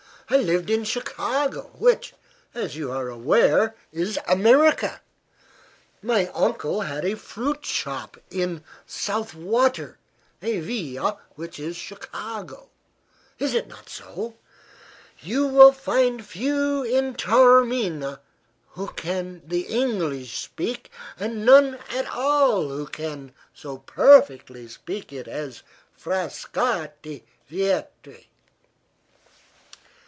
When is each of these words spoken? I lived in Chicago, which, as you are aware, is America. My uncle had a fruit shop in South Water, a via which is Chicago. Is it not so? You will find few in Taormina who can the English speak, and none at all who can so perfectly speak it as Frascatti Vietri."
I 0.33 0.37
lived 0.37 0.69
in 0.69 0.85
Chicago, 0.85 1.71
which, 1.77 2.13
as 2.53 2.77
you 2.77 2.89
are 2.89 3.09
aware, 3.09 3.75
is 3.91 4.17
America. 4.29 5.01
My 6.01 6.27
uncle 6.33 6.79
had 6.83 7.03
a 7.03 7.17
fruit 7.17 7.65
shop 7.65 8.15
in 8.29 8.63
South 8.87 9.33
Water, 9.35 9.97
a 10.41 10.61
via 10.61 11.17
which 11.35 11.59
is 11.59 11.75
Chicago. 11.75 12.69
Is 13.39 13.53
it 13.53 13.67
not 13.67 13.89
so? 13.89 14.37
You 15.19 15.47
will 15.47 15.73
find 15.73 16.25
few 16.25 16.81
in 16.81 17.15
Taormina 17.15 18.21
who 18.69 18.87
can 18.93 19.41
the 19.45 19.63
English 19.67 20.37
speak, 20.37 20.89
and 21.19 21.45
none 21.45 21.77
at 21.93 22.07
all 22.07 22.69
who 22.69 22.87
can 22.87 23.33
so 23.53 23.79
perfectly 23.79 24.65
speak 24.69 25.11
it 25.11 25.27
as 25.27 25.61
Frascatti 25.99 27.23
Vietri." 27.51 28.27